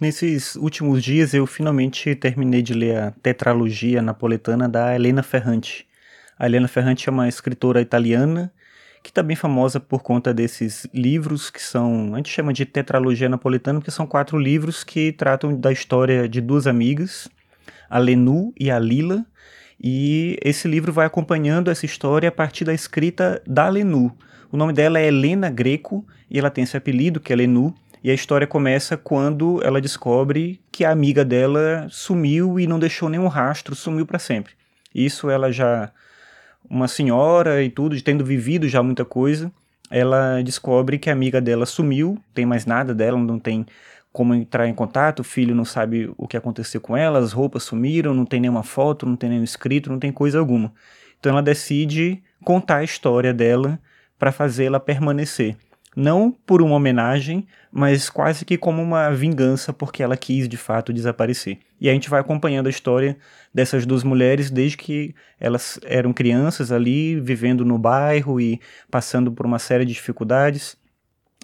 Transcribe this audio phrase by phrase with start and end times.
[0.00, 5.86] Nesses últimos dias eu finalmente terminei de ler a tetralogia napoletana da Helena Ferrante.
[6.36, 8.52] A Helena Ferrante é uma escritora italiana
[9.04, 13.28] que está bem famosa por conta desses livros que são, a gente chama de tetralogia
[13.28, 17.28] napoletana, porque são quatro livros que tratam da história de duas amigas,
[17.88, 19.24] a Lenu e a Lila,
[19.80, 24.10] e esse livro vai acompanhando essa história a partir da escrita da Lenu.
[24.50, 28.10] O nome dela é Helena Greco e ela tem esse apelido que é Lenu, e
[28.10, 33.28] a história começa quando ela descobre que a amiga dela sumiu e não deixou nenhum
[33.28, 34.52] rastro, sumiu para sempre.
[34.94, 35.90] Isso ela já
[36.68, 39.50] uma senhora e tudo, tendo vivido já muita coisa,
[39.90, 43.64] ela descobre que a amiga dela sumiu, tem mais nada dela, não tem
[44.12, 47.62] como entrar em contato, o filho não sabe o que aconteceu com ela, as roupas
[47.62, 50.70] sumiram, não tem nenhuma foto, não tem nenhum escrito, não tem coisa alguma.
[51.18, 53.80] Então ela decide contar a história dela
[54.18, 55.56] para fazê-la permanecer
[55.94, 60.92] não por uma homenagem, mas quase que como uma vingança, porque ela quis de fato
[60.92, 61.58] desaparecer.
[61.80, 63.16] E a gente vai acompanhando a história
[63.52, 68.60] dessas duas mulheres desde que elas eram crianças ali, vivendo no bairro e
[68.90, 70.76] passando por uma série de dificuldades.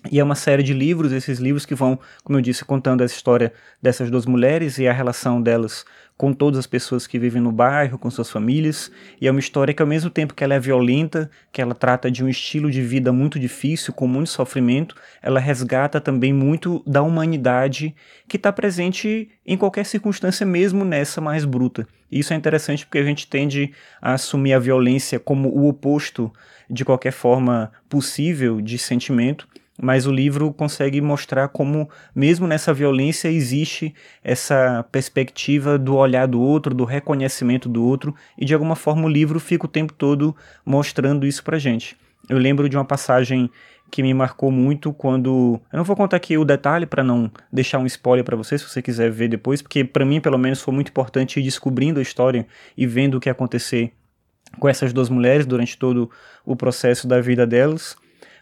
[0.08, 3.06] E é uma série de livros, esses livros que vão, como eu disse, contando a
[3.06, 5.84] história dessas duas mulheres e a relação delas
[6.16, 8.90] com todas as pessoas que vivem no bairro, com suas famílias.
[9.20, 12.10] E é uma história que, ao mesmo tempo que ela é violenta, que ela trata
[12.10, 17.02] de um estilo de vida muito difícil, com muito sofrimento, ela resgata também muito da
[17.02, 17.94] humanidade
[18.26, 21.86] que está presente em qualquer circunstância, mesmo nessa mais bruta.
[22.10, 26.32] E isso é interessante porque a gente tende a assumir a violência como o oposto
[26.68, 29.48] de qualquer forma possível de sentimento
[29.80, 36.40] mas o livro consegue mostrar como, mesmo nessa violência, existe essa perspectiva do olhar do
[36.40, 40.36] outro, do reconhecimento do outro, e de alguma forma o livro fica o tempo todo
[40.64, 41.96] mostrando isso pra gente.
[42.28, 43.50] Eu lembro de uma passagem
[43.90, 45.60] que me marcou muito quando.
[45.72, 48.68] Eu não vou contar aqui o detalhe para não deixar um spoiler para você, se
[48.68, 52.02] você quiser ver depois, porque para mim, pelo menos, foi muito importante ir descobrindo a
[52.02, 53.92] história e vendo o que ia acontecer
[54.58, 56.10] com essas duas mulheres durante todo
[56.44, 57.96] o processo da vida delas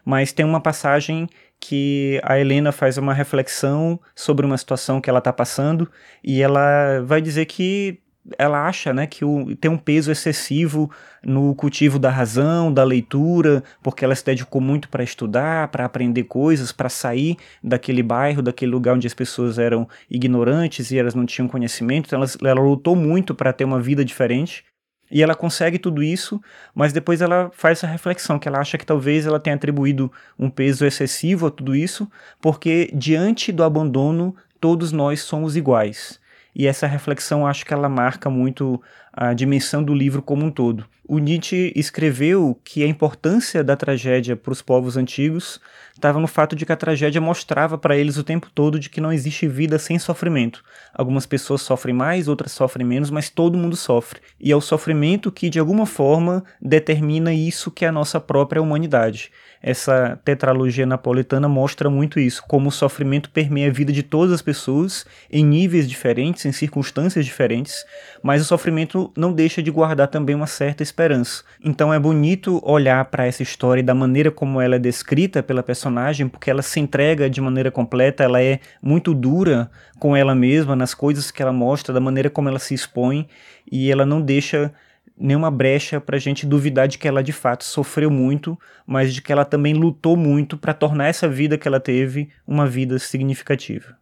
[0.09, 5.19] mas tem uma passagem que a Helena faz uma reflexão sobre uma situação que ela
[5.19, 5.87] está passando
[6.23, 7.99] e ela vai dizer que
[8.39, 10.89] ela acha né, que o, tem um peso excessivo
[11.23, 16.23] no cultivo da razão, da leitura, porque ela se dedicou muito para estudar, para aprender
[16.23, 21.27] coisas, para sair daquele bairro, daquele lugar onde as pessoas eram ignorantes e elas não
[21.27, 22.07] tinham conhecimento.
[22.07, 24.65] Então ela, ela lutou muito para ter uma vida diferente.
[25.11, 26.41] E ela consegue tudo isso,
[26.73, 30.49] mas depois ela faz essa reflexão, que ela acha que talvez ela tenha atribuído um
[30.49, 32.09] peso excessivo a tudo isso,
[32.39, 36.19] porque diante do abandono, todos nós somos iguais.
[36.55, 38.81] E essa reflexão acho que ela marca muito
[39.13, 40.85] a dimensão do livro como um todo.
[41.07, 45.59] O Nietzsche escreveu que a importância da tragédia para os povos antigos
[45.99, 49.01] estava no fato de que a tragédia mostrava para eles o tempo todo de que
[49.01, 50.63] não existe vida sem sofrimento.
[50.93, 54.21] Algumas pessoas sofrem mais, outras sofrem menos, mas todo mundo sofre.
[54.39, 58.61] E é o sofrimento que, de alguma forma, determina isso que é a nossa própria
[58.61, 59.31] humanidade.
[59.61, 64.41] Essa tetralogia napolitana mostra muito isso, como o sofrimento permeia a vida de todas as
[64.41, 67.83] pessoas em níveis diferentes, em circunstâncias diferentes,
[68.23, 71.43] mas o sofrimento não deixa de guardar também uma certa esperança.
[71.61, 75.61] Então é bonito olhar para essa história e da maneira como ela é descrita pela
[75.89, 80.75] personagem, porque ela se entrega de maneira completa, ela é muito dura com ela mesma,
[80.75, 83.27] nas coisas que ela mostra, da maneira como ela se expõe,
[83.69, 84.71] e ela não deixa
[85.17, 89.21] nenhuma brecha para a gente duvidar de que ela de fato sofreu muito, mas de
[89.21, 93.98] que ela também lutou muito para tornar essa vida que ela teve uma vida significativa.